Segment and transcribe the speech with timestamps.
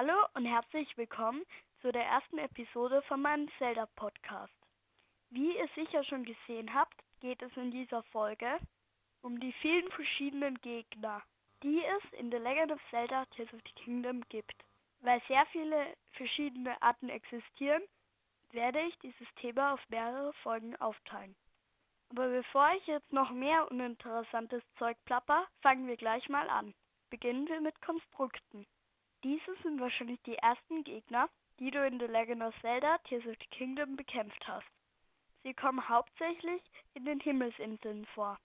[0.00, 1.42] Hallo und herzlich willkommen
[1.82, 4.54] zu der ersten Episode von meinem Zelda-Podcast.
[5.30, 8.60] Wie ihr sicher schon gesehen habt, geht es in dieser Folge
[9.22, 11.20] um die vielen verschiedenen Gegner,
[11.64, 14.54] die es in The Legend of Zelda Tears of the Kingdom gibt.
[15.00, 17.82] Weil sehr viele verschiedene Arten existieren,
[18.52, 21.34] werde ich dieses Thema auf mehrere Folgen aufteilen.
[22.10, 26.72] Aber bevor ich jetzt noch mehr uninteressantes Zeug plapper, fangen wir gleich mal an.
[27.10, 28.64] Beginnen wir mit Konstrukten.
[29.24, 31.28] Diese sind wahrscheinlich die ersten Gegner,
[31.58, 34.68] die du in The Legend of Zelda Tears of the Kingdom bekämpft hast.
[35.42, 36.62] Sie kommen hauptsächlich
[36.94, 38.38] in den Himmelsinseln vor.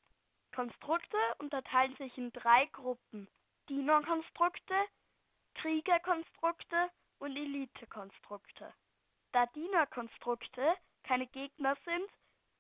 [0.56, 3.28] Konstrukte unterteilen sich in drei Gruppen.
[3.70, 4.74] Dienerkonstrukte,
[5.56, 8.74] Kriegerkonstrukte und Elitekonstrukte.
[9.32, 12.10] Da Dienerkonstrukte keine Gegner sind,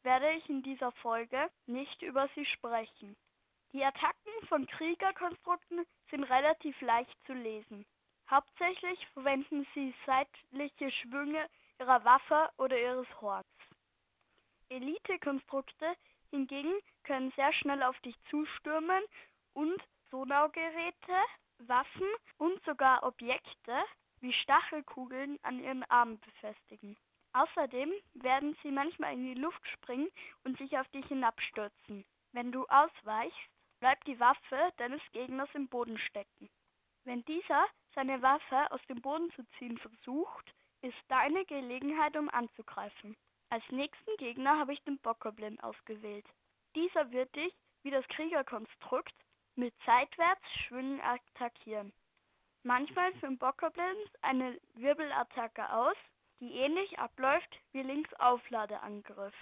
[0.04, 3.16] werde ich in dieser Folge nicht über sie sprechen.
[3.72, 7.86] Die Attacken von Kriegerkonstrukten sind relativ leicht zu lesen.
[8.30, 11.48] Hauptsächlich verwenden sie seitliche Schwünge
[11.80, 13.48] ihrer Waffe oder ihres Horns.
[14.70, 15.96] Elite-Konstrukte
[16.32, 19.04] hingegen können sehr schnell auf dich zustürmen
[19.54, 21.18] und Sonargeräte,
[21.60, 22.08] Waffen
[22.38, 23.84] und sogar Objekte
[24.22, 26.98] wie Stachelkugeln an ihren Armen befestigen.
[27.34, 30.10] Außerdem werden sie manchmal in die Luft springen
[30.44, 32.06] und sich auf dich hinabstürzen.
[32.32, 33.50] Wenn du ausweichst,
[33.80, 36.50] bleibt die Waffe deines Gegners im Boden stecken.
[37.04, 37.66] Wenn dieser
[37.96, 43.16] seine Waffe aus dem Boden zu ziehen versucht, ist deine Gelegenheit, um anzugreifen.
[43.50, 46.26] Als nächsten Gegner habe ich den Bokoblin ausgewählt.
[46.76, 49.14] Dieser wird dich, wie das Kriegerkonstrukt,
[49.56, 51.94] mit Seitwärtsschwüngen attackieren.
[52.64, 55.98] Manchmal führen Bokoblins eine Wirbelattacke aus,
[56.40, 59.36] die ähnlich abläuft wie Links Aufladeangriff.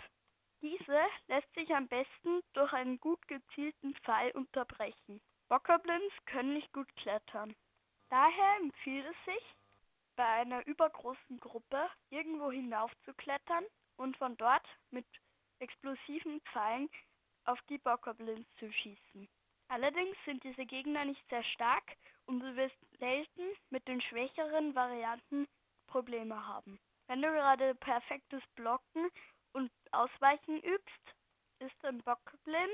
[0.62, 5.22] Diese lässt sich am besten durch einen gut gezielten Pfeil unterbrechen.
[5.48, 7.56] Bokoblins können nicht gut klettern.
[8.12, 9.56] Daher empfiehlt es sich,
[10.18, 13.64] bei einer übergroßen Gruppe irgendwo hinauf zu klettern
[13.96, 15.06] und von dort mit
[15.60, 16.90] explosiven Pfeilen
[17.46, 19.30] auf die Bokoblins zu schießen.
[19.70, 21.96] Allerdings sind diese Gegner nicht sehr stark
[22.26, 25.48] und du wirst selten mit den schwächeren Varianten
[25.88, 26.82] Probleme haben.
[27.08, 29.10] Wenn du gerade perfektes Blocken
[29.54, 31.16] und Ausweichen übst,
[31.60, 32.70] ist ein Bokoblin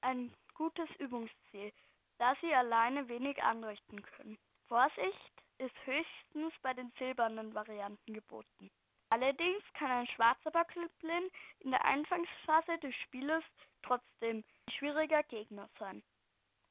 [0.00, 1.72] ein gutes Übungsziel,
[2.18, 4.36] da sie alleine wenig anrichten können.
[4.70, 8.70] Vorsicht ist höchstens bei den silbernen Varianten geboten.
[9.08, 13.42] Allerdings kann ein schwarzer Bokoblin in der Anfangsphase des Spieles
[13.82, 16.04] trotzdem ein schwieriger Gegner sein.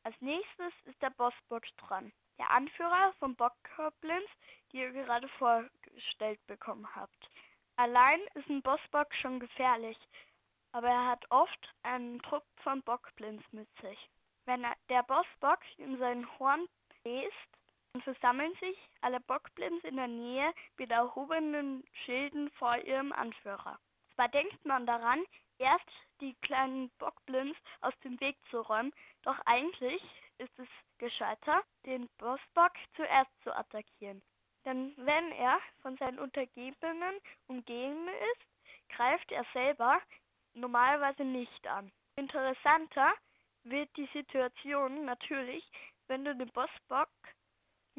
[0.04, 4.30] Als nächstes ist der Bossbock dran, der Anführer von Bokoblins,
[4.72, 7.30] die ihr gerade vorgestellt bekommen habt.
[7.76, 9.98] Allein ist ein Bossbock schon gefährlich,
[10.72, 14.10] aber er hat oft einen Trupp von Bockblins mit sich.
[14.46, 16.66] Wenn der Bossbock in seinen Horn
[17.04, 17.59] bläst,
[18.02, 23.80] versammeln sich alle Bockblins in der Nähe mit erhobenen Schilden vor ihrem Anführer.
[24.16, 25.24] Zwar denkt man daran,
[25.58, 25.90] erst
[26.22, 28.94] die kleinen Bockblins aus dem Weg zu räumen,
[29.24, 30.02] doch eigentlich
[30.38, 30.68] ist es
[30.98, 34.22] gescheiter, den Bossbock zuerst zu attackieren.
[34.66, 37.16] Denn wenn er von seinen Untergebenen
[37.48, 40.02] umgeben ist, greift er selber
[40.54, 41.92] normalerweise nicht an.
[42.16, 43.14] Interessanter
[43.64, 45.64] wird die Situation natürlich,
[46.08, 47.10] wenn du den Bossbock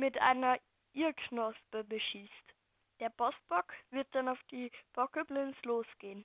[0.00, 0.58] mit einer
[0.94, 2.54] Irrknospe beschießt.
[3.00, 6.24] Der Bossbock wird dann auf die Bokoblins losgehen.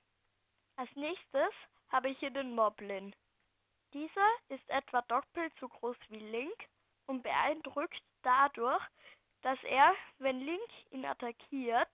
[0.76, 1.52] Als nächstes
[1.90, 3.14] habe ich hier den Moblin.
[3.92, 6.64] Dieser ist etwa doppelt so groß wie Link
[7.06, 8.82] und beeindruckt dadurch,
[9.42, 11.88] dass er, wenn Link ihn attackiert,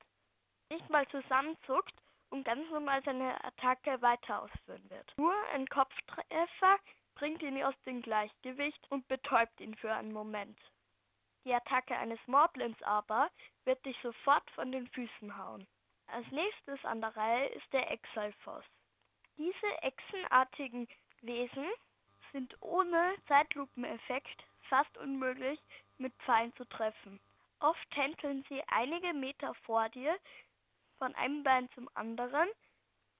[0.70, 1.94] nicht mal zusammenzuckt
[2.30, 5.12] und ganz normal seine Attacke weiter ausführen wird.
[5.18, 6.78] Nur ein Kopftreffer
[7.14, 10.58] bringt ihn aus dem Gleichgewicht und betäubt ihn für einen Moment.
[11.44, 13.30] Die Attacke eines Moblins aber
[13.64, 15.66] wird dich sofort von den Füßen hauen.
[16.06, 18.64] Als nächstes an der Reihe ist der Exalfoss.
[19.36, 20.88] Diese echsenartigen
[21.22, 21.66] Wesen
[22.32, 25.58] sind ohne Zeitlupeneffekt fast unmöglich
[25.98, 27.20] mit Pfeilen zu treffen.
[27.60, 30.16] Oft tänzeln sie einige Meter vor dir
[30.98, 32.48] von einem Bein zum anderen,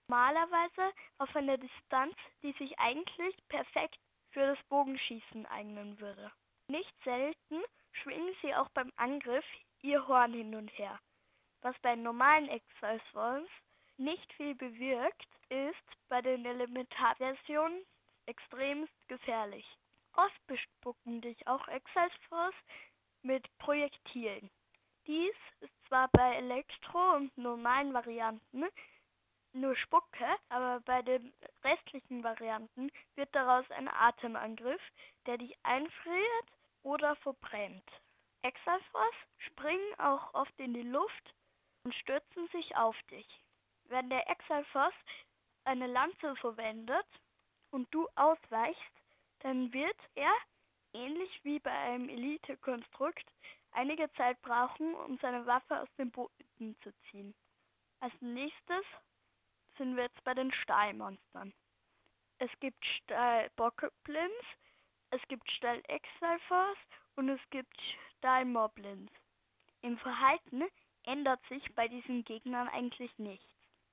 [0.09, 3.99] normalerweise auf einer Distanz, die sich eigentlich perfekt
[4.31, 6.31] für das Bogenschießen eignen würde.
[6.69, 7.63] Nicht selten
[7.93, 9.45] schwingen sie auch beim Angriff
[9.83, 10.99] ihr Horn hin und her.
[11.63, 13.51] Was bei normalen Exilswolves
[13.97, 17.85] nicht viel bewirkt, ist bei den Elementarversionen
[18.27, 19.67] extremst gefährlich.
[20.15, 22.55] Oft bespucken dich auch Exilswolves
[23.23, 24.51] mit Projektilen.
[25.07, 28.65] Dies ist zwar bei Elektro- und normalen Varianten
[29.53, 34.81] nur Spucke, aber bei den restlichen Varianten wird daraus ein Atemangriff,
[35.27, 36.47] der dich einfriert
[36.83, 37.89] oder verbrennt.
[38.43, 41.35] Exalfos springen auch oft in die Luft
[41.85, 43.27] und stürzen sich auf dich.
[43.85, 44.95] Wenn der Exalfos
[45.65, 47.07] eine Lanze verwendet
[47.71, 48.93] und du ausweichst,
[49.41, 50.33] dann wird er,
[50.93, 53.25] ähnlich wie bei einem Elite-Konstrukt,
[53.73, 57.35] einige Zeit brauchen, um seine Waffe aus dem Boden zu ziehen.
[58.01, 58.85] Als nächstes
[59.79, 61.55] sind wir jetzt bei den Stahlmonstern.
[62.39, 64.45] Es gibt Stahl-Bokoblins,
[65.13, 66.77] es gibt Stahl-Exalfos
[67.17, 67.77] und es gibt
[68.19, 69.11] Stahl-Moblins.
[69.83, 70.65] Im Verhalten
[71.05, 73.47] ändert sich bei diesen Gegnern eigentlich nichts.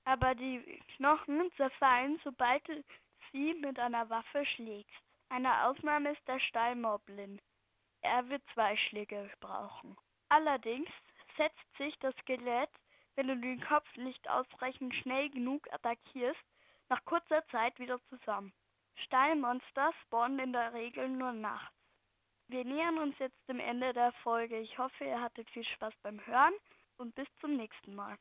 [0.05, 2.83] Aber die Knochen zerfallen, sobald du
[3.31, 5.03] sie mit einer Waffe schlägst.
[5.27, 7.39] Eine Ausnahme ist der Stahlmoblin.
[8.01, 9.97] Er wird zwei Schläge brauchen.
[10.29, 10.89] Allerdings
[11.37, 12.69] setzt sich das Skelett,
[13.15, 16.39] wenn du den Kopf nicht ausreichend schnell genug attackierst,
[16.87, 18.53] nach kurzer Zeit wieder zusammen.
[19.05, 21.75] Stahlmonster spawnen in der Regel nur nachts.
[22.47, 24.57] Wir nähern uns jetzt dem Ende der Folge.
[24.59, 26.53] Ich hoffe, ihr hattet viel Spaß beim Hören
[26.97, 28.17] und bis zum nächsten Mal.